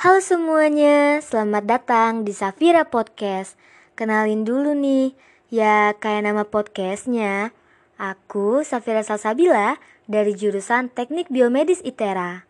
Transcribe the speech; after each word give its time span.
Halo 0.00 0.24
semuanya, 0.24 1.20
selamat 1.20 1.68
datang 1.68 2.24
di 2.24 2.32
Safira 2.32 2.88
Podcast. 2.88 3.60
Kenalin 3.92 4.48
dulu 4.48 4.72
nih, 4.72 5.12
ya 5.52 5.92
kayak 5.92 6.24
nama 6.24 6.48
podcastnya. 6.48 7.52
Aku 8.00 8.64
Safira 8.64 9.04
Salsabila 9.04 9.76
dari 10.08 10.32
jurusan 10.32 10.88
Teknik 10.88 11.28
Biomedis 11.28 11.84
ITERA. 11.84 12.48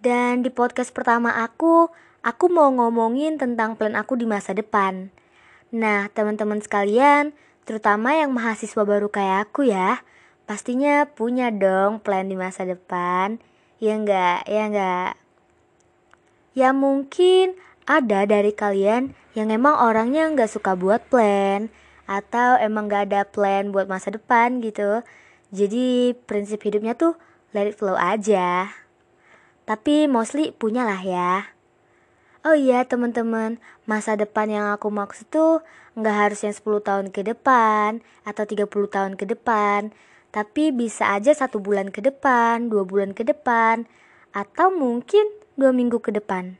Dan 0.00 0.40
di 0.40 0.48
podcast 0.48 0.96
pertama 0.96 1.44
aku, 1.44 1.92
aku 2.24 2.48
mau 2.48 2.72
ngomongin 2.72 3.36
tentang 3.36 3.76
plan 3.76 3.92
aku 3.92 4.16
di 4.16 4.24
masa 4.24 4.56
depan. 4.56 5.12
Nah, 5.76 6.08
teman-teman 6.16 6.64
sekalian, 6.64 7.36
terutama 7.68 8.16
yang 8.16 8.32
mahasiswa 8.32 8.88
baru 8.88 9.12
kayak 9.12 9.52
aku 9.52 9.68
ya, 9.68 10.00
pastinya 10.48 11.04
punya 11.04 11.52
dong 11.52 12.00
plan 12.00 12.24
di 12.24 12.40
masa 12.40 12.64
depan. 12.64 13.36
Ya 13.84 14.00
enggak, 14.00 14.48
ya 14.48 14.64
enggak. 14.64 15.19
Ya 16.52 16.74
mungkin 16.74 17.54
ada 17.86 18.26
dari 18.26 18.50
kalian 18.50 19.14
yang 19.38 19.54
emang 19.54 19.78
orangnya 19.78 20.26
nggak 20.30 20.50
suka 20.50 20.74
buat 20.74 21.06
plan 21.06 21.70
atau 22.10 22.58
emang 22.58 22.90
nggak 22.90 23.02
ada 23.10 23.22
plan 23.22 23.70
buat 23.70 23.86
masa 23.86 24.10
depan 24.10 24.58
gitu. 24.58 25.06
Jadi 25.54 26.14
prinsip 26.26 26.62
hidupnya 26.66 26.98
tuh 26.98 27.14
let 27.54 27.70
it 27.70 27.78
flow 27.78 27.94
aja. 27.94 28.70
Tapi 29.66 30.10
mostly 30.10 30.50
punya 30.50 30.82
lah 30.82 30.98
ya. 30.98 31.54
Oh 32.40 32.56
iya 32.56 32.82
teman-teman, 32.82 33.60
masa 33.84 34.16
depan 34.16 34.48
yang 34.50 34.66
aku 34.72 34.88
maksud 34.88 35.28
tuh 35.28 35.60
nggak 35.94 36.16
harus 36.16 36.40
yang 36.42 36.54
10 36.56 36.80
tahun 36.80 37.06
ke 37.12 37.20
depan 37.22 38.00
atau 38.24 38.42
30 38.48 38.66
tahun 38.90 39.12
ke 39.14 39.28
depan. 39.28 39.94
Tapi 40.30 40.70
bisa 40.70 41.10
aja 41.14 41.34
satu 41.34 41.58
bulan 41.58 41.90
ke 41.90 42.00
depan, 42.00 42.70
dua 42.70 42.86
bulan 42.86 43.12
ke 43.12 43.26
depan, 43.26 43.86
atau 44.30 44.70
mungkin 44.70 45.26
dua 45.60 45.76
minggu 45.76 46.00
ke 46.00 46.16
depan. 46.16 46.56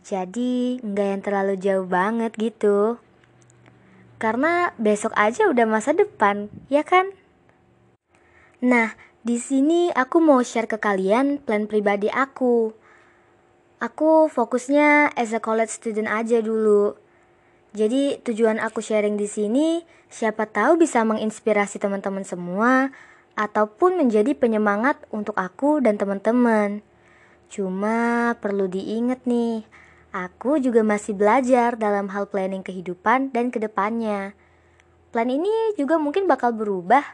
Jadi 0.00 0.80
nggak 0.80 1.08
yang 1.12 1.22
terlalu 1.22 1.54
jauh 1.60 1.84
banget 1.84 2.32
gitu. 2.40 2.96
Karena 4.16 4.72
besok 4.80 5.12
aja 5.20 5.52
udah 5.52 5.68
masa 5.68 5.92
depan, 5.92 6.48
ya 6.72 6.80
kan? 6.80 7.12
Nah, 8.64 8.96
di 9.20 9.36
sini 9.36 9.92
aku 9.92 10.24
mau 10.24 10.40
share 10.40 10.68
ke 10.68 10.80
kalian 10.80 11.40
plan 11.44 11.68
pribadi 11.68 12.08
aku. 12.08 12.72
Aku 13.80 14.32
fokusnya 14.32 15.12
as 15.12 15.36
a 15.36 15.40
college 15.44 15.68
student 15.72 16.08
aja 16.08 16.40
dulu. 16.40 16.96
Jadi 17.76 18.22
tujuan 18.24 18.56
aku 18.62 18.80
sharing 18.80 19.20
di 19.20 19.28
sini 19.28 19.82
siapa 20.08 20.46
tahu 20.48 20.80
bisa 20.80 21.04
menginspirasi 21.04 21.82
teman-teman 21.82 22.22
semua 22.22 22.94
ataupun 23.34 23.98
menjadi 23.98 24.32
penyemangat 24.32 24.96
untuk 25.10 25.34
aku 25.36 25.82
dan 25.82 25.98
teman-teman. 25.98 26.86
Cuma 27.54 28.34
perlu 28.42 28.66
diingat 28.66 29.30
nih, 29.30 29.62
aku 30.10 30.58
juga 30.58 30.82
masih 30.82 31.14
belajar 31.14 31.78
dalam 31.78 32.10
hal 32.10 32.26
planning 32.26 32.66
kehidupan 32.66 33.30
dan 33.30 33.54
ke 33.54 33.62
depannya. 33.62 34.34
Plan 35.14 35.30
ini 35.30 35.78
juga 35.78 35.94
mungkin 36.02 36.26
bakal 36.26 36.50
berubah. 36.50 37.06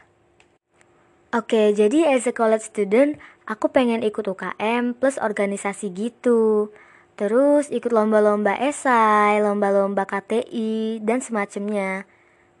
Oke, 1.29 1.77
jadi 1.77 2.09
as 2.09 2.25
a 2.25 2.33
college 2.33 2.73
student, 2.73 3.21
aku 3.45 3.69
pengen 3.69 4.01
ikut 4.01 4.25
UKM 4.25 4.97
plus 4.97 5.21
organisasi 5.21 5.93
gitu. 5.93 6.73
Terus 7.13 7.69
ikut 7.69 7.93
lomba-lomba 7.93 8.57
esai, 8.57 9.45
lomba-lomba 9.45 10.09
KTI, 10.09 11.05
dan 11.05 11.21
semacamnya. 11.21 12.09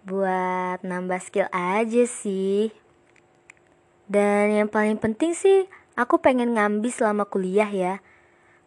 Buat 0.05 0.85
nambah 0.85 1.17
skill 1.17 1.49
aja 1.49 2.05
sih. 2.05 2.69
Dan 4.05 4.53
yang 4.53 4.69
paling 4.69 5.01
penting 5.01 5.33
sih, 5.33 5.65
Aku 6.01 6.17
pengen 6.17 6.57
ngambil 6.57 6.89
selama 6.89 7.29
kuliah 7.29 7.69
ya. 7.69 8.01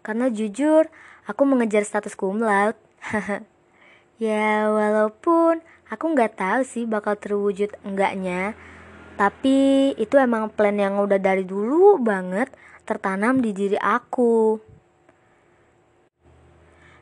Karena 0.06 0.30
jujur, 0.30 0.86
aku 1.27 1.42
mengejar 1.42 1.82
status 1.82 2.14
cum 2.14 2.38
laude. 2.38 2.78
ya, 4.22 4.70
walaupun 4.70 5.58
aku 5.90 6.05
nggak 6.14 6.38
tahu 6.38 6.62
sih 6.62 6.86
bakal 6.86 7.18
terwujud 7.18 7.74
enggaknya. 7.82 8.55
Tapi 9.18 9.90
itu 9.98 10.14
emang 10.14 10.46
plan 10.46 10.78
yang 10.78 11.02
udah 11.02 11.18
dari 11.18 11.42
dulu 11.42 11.98
banget 11.98 12.55
tertanam 12.86 13.42
di 13.42 13.50
diri 13.50 13.83
aku. 13.83 14.62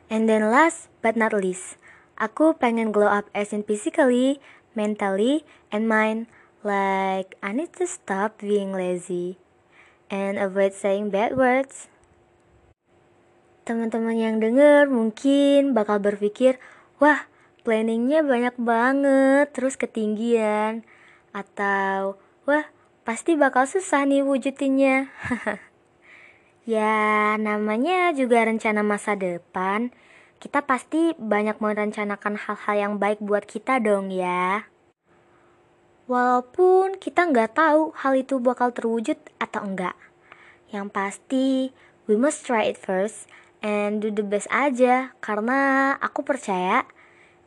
And 0.09 0.25
then 0.25 0.49
last 0.49 0.89
but 1.05 1.13
not 1.13 1.29
least, 1.29 1.77
aku 2.17 2.57
pengen 2.57 2.89
glow 2.89 3.09
up 3.09 3.29
as 3.37 3.53
in 3.53 3.61
physically, 3.61 4.41
mentally, 4.73 5.45
and 5.69 5.85
mind. 5.85 6.25
Like, 6.65 7.37
I 7.45 7.53
need 7.53 7.75
to 7.77 7.85
stop 7.85 8.41
being 8.41 8.73
lazy 8.73 9.42
and 10.11 10.41
avoid 10.41 10.75
saying 10.75 11.11
bad 11.13 11.35
words. 11.35 11.91
Teman-teman 13.63 14.19
yang 14.19 14.35
denger 14.43 14.91
mungkin 14.91 15.71
bakal 15.71 16.03
berpikir, 16.03 16.59
wah 16.99 17.31
planningnya 17.63 18.19
banyak 18.19 18.55
banget, 18.59 19.55
terus 19.55 19.79
ketinggian. 19.79 20.83
Atau, 21.31 22.19
wah 22.43 22.67
pasti 23.07 23.39
bakal 23.39 23.63
susah 23.63 24.03
nih 24.03 24.23
wujudinnya. 24.23 25.07
ya 26.75 27.35
namanya 27.39 28.11
juga 28.11 28.43
rencana 28.43 28.83
masa 28.83 29.15
depan. 29.15 29.95
Kita 30.43 30.67
pasti 30.67 31.15
banyak 31.15 31.63
merencanakan 31.63 32.35
hal-hal 32.35 32.75
yang 32.75 32.93
baik 32.99 33.23
buat 33.23 33.47
kita 33.47 33.79
dong 33.79 34.11
ya. 34.11 34.67
Walaupun 36.03 36.99
kita 36.99 37.31
nggak 37.31 37.55
tahu 37.55 37.95
hal 37.95 38.13
itu 38.19 38.35
bakal 38.43 38.75
terwujud 38.75 39.15
atau 39.39 39.61
enggak. 39.63 39.95
Yang 40.67 40.87
pasti, 40.91 41.47
we 42.11 42.19
must 42.19 42.43
try 42.43 42.67
it 42.67 42.75
first 42.75 43.31
and 43.63 44.03
do 44.03 44.11
the 44.11 44.25
best 44.25 44.51
aja 44.51 45.15
karena 45.23 45.95
aku 46.03 46.19
percaya 46.27 46.83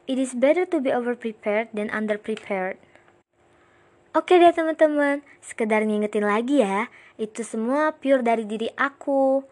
it 0.08 0.16
is 0.16 0.32
better 0.32 0.64
to 0.64 0.80
be 0.80 0.88
over 0.88 1.12
prepared 1.12 1.68
than 1.76 1.92
under 1.92 2.16
prepared. 2.16 2.80
Oke 4.16 4.40
deh 4.40 4.48
teman-teman, 4.48 5.20
sekedar 5.44 5.84
ngingetin 5.84 6.24
lagi 6.24 6.64
ya, 6.64 6.88
itu 7.20 7.44
semua 7.44 7.92
pure 7.92 8.24
dari 8.24 8.48
diri 8.48 8.72
aku. 8.72 9.44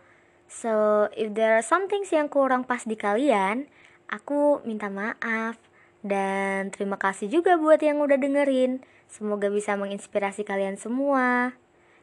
So, 0.49 1.05
if 1.13 1.37
there 1.37 1.61
are 1.61 1.67
some 1.67 1.85
things 1.93 2.09
yang 2.09 2.33
kurang 2.33 2.65
pas 2.65 2.81
di 2.89 2.97
kalian, 2.97 3.69
aku 4.09 4.65
minta 4.65 4.89
maaf. 4.89 5.61
Dan 6.05 6.69
terima 6.69 7.01
kasih 7.01 7.33
juga 7.33 7.57
buat 7.57 7.81
yang 7.81 8.05
udah 8.05 8.21
dengerin. 8.21 8.85
Semoga 9.09 9.49
bisa 9.49 9.73
menginspirasi 9.81 10.45
kalian 10.45 10.77
semua. 10.77 11.57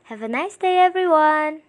Have 0.10 0.26
a 0.26 0.30
nice 0.32 0.58
day 0.58 0.82
everyone. 0.82 1.62